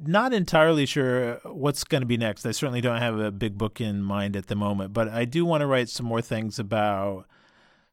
[0.00, 2.46] not entirely sure what's going to be next.
[2.46, 5.44] I certainly don't have a big book in mind at the moment, but I do
[5.44, 7.26] want to write some more things about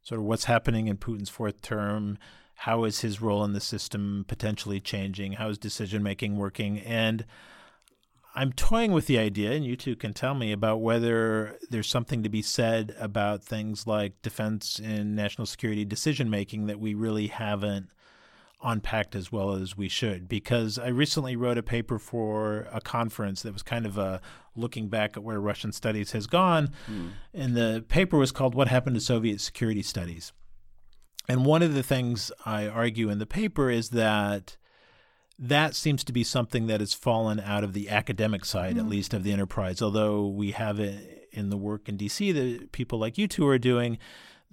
[0.02, 2.18] sort of what's happening in Putin's fourth term.
[2.56, 5.34] How is his role in the system potentially changing?
[5.34, 6.80] How is decision making working?
[6.80, 7.26] And
[8.36, 12.24] I'm toying with the idea, and you two can tell me about whether there's something
[12.24, 17.28] to be said about things like defense and national security decision making that we really
[17.28, 17.90] haven't
[18.64, 20.28] unpacked as well as we should.
[20.28, 24.20] Because I recently wrote a paper for a conference that was kind of a
[24.56, 26.70] looking back at where Russian studies has gone.
[26.90, 27.12] Mm.
[27.34, 30.32] And the paper was called What Happened to Soviet Security Studies.
[31.30, 34.58] And one of the things I argue in the paper is that
[35.40, 38.86] that seems to be something that has fallen out of the academic side, mm-hmm.
[38.86, 39.82] at least of the enterprise.
[39.82, 43.58] Although we have it in the work in DC that people like you two are
[43.58, 43.98] doing,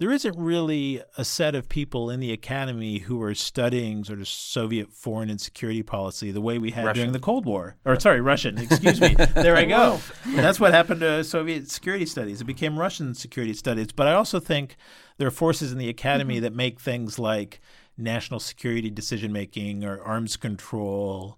[0.01, 4.27] there isn't really a set of people in the academy who are studying sort of
[4.27, 7.01] Soviet foreign and security policy the way we had Russian.
[7.01, 7.75] during the Cold War.
[7.85, 8.57] Or sorry, Russian.
[8.57, 9.15] Excuse me.
[9.35, 9.99] There I go.
[10.25, 12.41] That's what happened to Soviet security studies.
[12.41, 13.91] It became Russian security studies.
[13.91, 14.75] But I also think
[15.17, 16.43] there are forces in the academy mm-hmm.
[16.43, 17.61] that make things like
[17.97, 21.37] national security decision making or arms control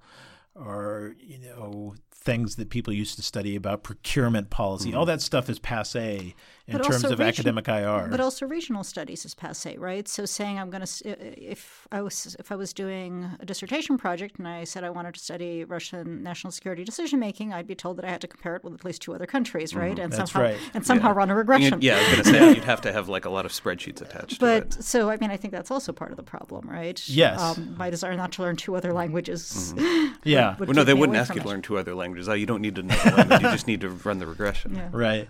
[0.56, 4.90] or you know things that people used to study about procurement policy.
[4.90, 4.98] Mm-hmm.
[4.98, 6.34] All that stuff is passe
[6.66, 8.08] in but terms of region, academic IR.
[8.10, 10.08] But also regional studies is passe, right?
[10.08, 14.40] So saying I'm going to if I was if I was doing a dissertation project
[14.40, 17.98] and I said I wanted to study Russian national security decision making, I'd be told
[17.98, 19.92] that I had to compare it with at least two other countries, right?
[19.92, 20.02] Mm-hmm.
[20.02, 20.60] And That's somehow right.
[20.74, 21.16] and somehow yeah.
[21.16, 21.82] run a regression.
[21.82, 24.02] yeah, I was going to say you'd have to have like a lot of spreadsheets
[24.06, 24.40] attached.
[24.40, 27.02] But so I mean, I think that's also part of the problem, right?
[27.10, 27.42] Yes.
[27.42, 29.74] Um, my desire not to learn two other languages.
[29.76, 30.14] Mm-hmm.
[30.24, 30.52] yeah.
[30.52, 32.13] Would, would well, no, they wouldn't ask you to learn two other languages.
[32.30, 33.42] Oh, you don't need to know the language.
[33.42, 34.76] you just need to run the regression.
[34.76, 34.90] Yeah.
[34.92, 35.30] Right.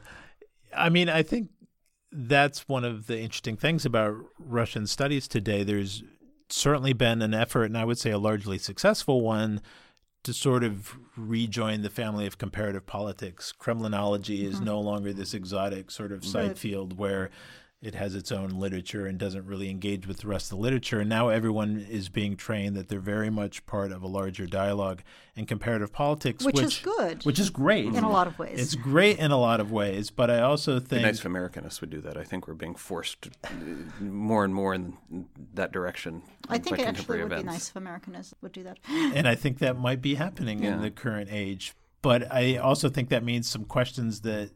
[0.76, 1.50] I mean, I think
[2.12, 5.64] that's one of the interesting things about Russian studies today.
[5.64, 6.04] There's
[6.50, 9.62] certainly been an effort, and I would say a largely successful one,
[10.24, 13.54] to sort of rejoin the family of comparative politics.
[13.60, 14.66] Kremlinology is Mm-hmm.
[14.66, 16.58] no longer this exotic sort of side Right.
[16.58, 17.30] field where
[17.84, 21.02] it has its own literature and doesn't really engage with the rest of the literature.
[21.02, 25.04] And now everyone is being trained that they're very much part of a larger dialogue
[25.36, 27.26] in comparative politics, Which which, is good.
[27.26, 28.58] Which is great in a lot of ways.
[28.58, 31.90] It's great in a lot of ways, but I also think nice if Americanists would
[31.90, 32.16] do that.
[32.16, 33.50] I think we're being forced uh,
[34.00, 34.98] more and more in
[35.54, 36.22] that direction.
[36.48, 38.78] I think by it actually contemporary would be nice if Americanists would do that.
[38.88, 41.76] and I think that might be happening in the current age.
[42.02, 44.52] But I also think that means some questions that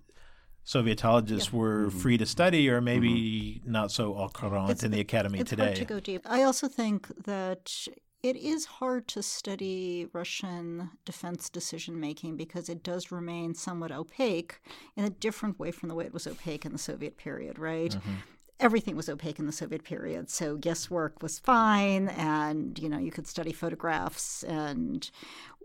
[0.68, 1.98] Sovietologists were Mm-hmm.
[2.00, 5.64] free to study or maybe not so au courant It's- in the academy it's today.
[5.68, 6.22] hard to go deep.
[6.26, 7.88] I also think that
[8.22, 14.60] it is hard to study Russian defense decision making because it does remain somewhat opaque
[14.98, 17.92] in a different way from the way it was opaque in the Soviet period, right?
[17.92, 18.12] Mm-hmm.
[18.60, 23.12] Everything was opaque in the Soviet period, so guesswork was fine, and you know you
[23.12, 24.44] could study photographs.
[24.44, 25.10] And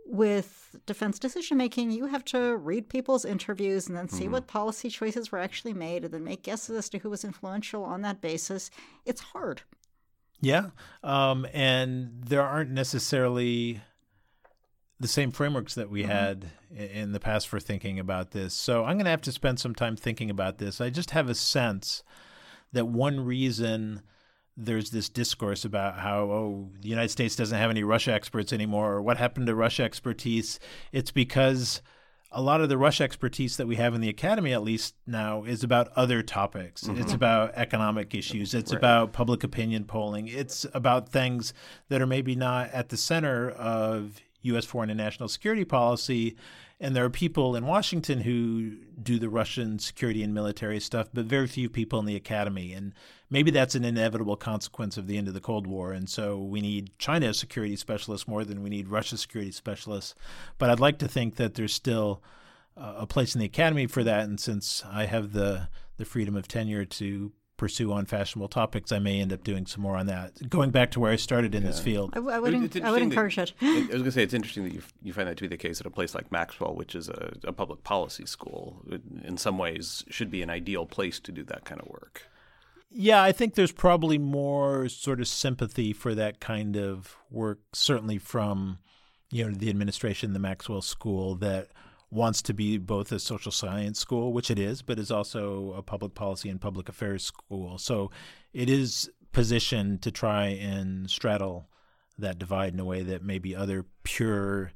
[0.07, 4.33] with defense decision making, you have to read people's interviews and then see Mm-hmm.
[4.33, 7.85] what policy choices were actually made, and then make guesses as to who was influential
[7.85, 8.71] on that basis.
[9.07, 9.63] It's hard.
[10.41, 10.71] Yeah.
[11.05, 13.81] Um, and there aren't necessarily
[14.99, 18.55] the same frameworks that we had in the past for thinking about this.
[18.55, 20.81] So I'm going to have to spend some time thinking about this.
[20.81, 22.03] I just have a sense
[22.73, 24.03] that one reason
[24.57, 28.93] there's this discourse about how oh the United States doesn't have any Russia experts anymore
[28.93, 30.59] or what happened to Russia expertise?
[30.93, 31.81] It's because
[32.35, 35.45] a lot of the Russia expertise that we have in the academy at least now
[35.45, 36.85] is about other topics.
[36.85, 37.01] Mm-hmm.
[37.01, 38.55] It's about economic issues.
[38.55, 38.79] It's Right.
[38.79, 40.29] about public opinion polling.
[40.29, 41.53] It's about things
[41.89, 46.37] that are maybe not at the center of US foreign and national security policy.
[46.81, 51.27] And there are people in Washington who do the Russian security and military stuff, but
[51.27, 52.73] very few people in the academy.
[52.73, 52.93] And
[53.33, 55.93] maybe that's an inevitable consequence of the end of the Cold War.
[55.93, 60.15] And so we need China security specialists more than we need Russia security specialists.
[60.59, 62.23] But I'd like to think that there's still
[62.77, 64.25] uh, a place in the academy for that.
[64.25, 69.21] And since I have the, the freedom of tenure to pursue unfashionable topics, I may
[69.21, 70.51] end up doing some more on that.
[70.51, 72.11] Going back to where I started in this field.
[72.13, 73.53] I, w- I would, en- It's I would interesting that- encourage it.
[73.63, 75.57] I was going to say it's interesting that you you find that to be the
[75.57, 78.83] case at a place like Maxwell, which is a, a public policy school.
[78.91, 82.23] It, in some ways, should be an ideal place to do that kind of work.
[82.95, 88.19] Yeah, I think there's probably more sort of sympathy for that kind of work, certainly
[88.19, 88.79] from
[89.31, 91.69] you know the administration, the Maxwell School, that
[92.11, 95.83] wants to be both a social science school, which it is, but is also a
[95.83, 97.79] public policy and public affairs school.
[97.79, 98.11] So
[98.53, 101.71] it is positioned to try and straddle
[102.19, 104.73] that divide in a way that maybe other pure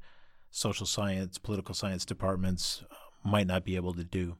[0.49, 4.37] social science, political science departments uh, might not be able to do.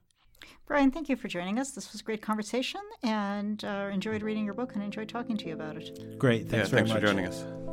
[0.66, 1.70] Brian, thank you for joining us.
[1.70, 5.46] This was a great conversation and uh, enjoyed reading your book and enjoyed talking to
[5.46, 6.18] you about it.
[6.18, 6.48] Great.
[6.48, 7.00] Thanks yeah, very thanks much.
[7.00, 7.67] for joining us.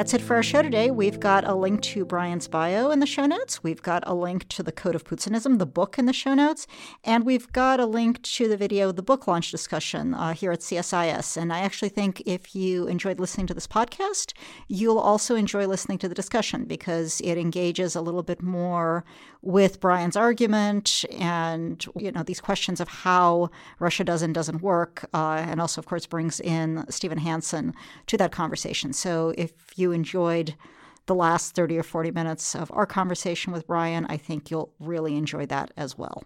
[0.00, 0.90] That's it for our show today.
[0.90, 3.62] We've got a link to Brian's bio in the show notes.
[3.62, 6.66] We've got a link to the Code of Putinism, the book, in the show notes.
[7.04, 10.60] And we've got a link to the video, the book launch discussion uh, here at
[10.60, 11.36] CSIS.
[11.36, 14.32] And I actually think if you enjoyed listening to this podcast,
[14.68, 19.04] you'll also enjoy listening to the discussion because it engages a little bit more
[19.42, 25.06] with Brian's argument and, you know, these questions of how Russia does and doesn't work.
[25.12, 27.74] Uh, and also, of course, brings in Stephen Hanson
[28.06, 28.94] to that conversation.
[28.94, 30.54] So if you enjoyed
[31.06, 35.16] the last 30 or 40 minutes of our conversation with Brian, I think you'll really
[35.16, 36.24] enjoy that as well.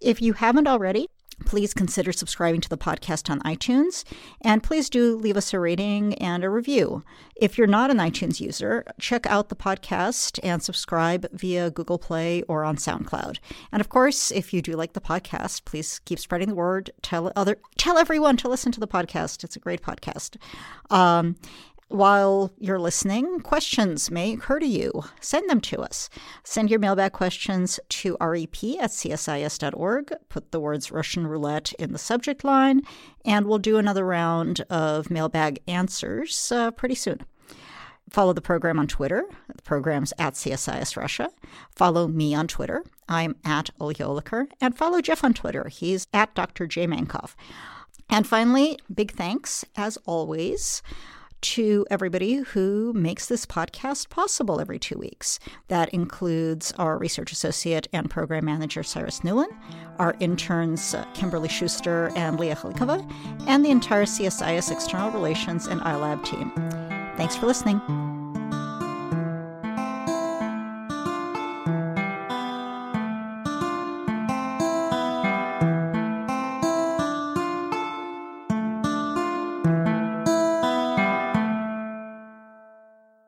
[0.00, 1.08] If you haven't already,
[1.46, 4.04] please consider subscribing to the podcast on iTunes.
[4.42, 7.04] And please do leave us a rating and a review.
[7.36, 12.42] If you're not an iTunes user, check out the podcast and subscribe via Google Play
[12.42, 13.38] or on SoundCloud.
[13.70, 16.90] And of course, if you do like the podcast, please keep spreading the word.
[17.02, 19.44] Tell other, tell everyone to listen to the podcast.
[19.44, 20.36] It's a great podcast.
[20.90, 21.36] Um,
[21.92, 25.04] while you're listening, questions may occur to you.
[25.20, 26.08] Send them to us.
[26.44, 30.12] Send your mailbag questions to rep at csis.org.
[30.28, 32.82] Put the words Russian roulette in the subject line,
[33.24, 37.20] and we'll do another round of mailbag answers uh, pretty soon.
[38.10, 39.24] Follow the program on Twitter.
[39.54, 41.30] The program's at CSIS Russia.
[41.74, 42.84] Follow me on Twitter.
[43.08, 44.46] I'm at Olga Oliker.
[44.60, 45.68] And follow Jeff on Twitter.
[45.68, 46.66] He's at Dr.
[46.66, 46.86] J.
[46.86, 47.34] Mankoff.
[48.10, 50.82] And finally, big thanks, as always,
[51.42, 55.38] to everybody who makes this podcast possible every two weeks.
[55.68, 59.54] That includes our research associate and program manager, Cyrus Newlin,
[59.98, 63.08] our interns, uh, Kimberly Schuster and Leah Khalikova,
[63.46, 66.50] and the entire CSIS External Relations and iLab team.
[67.16, 68.11] Thanks for listening.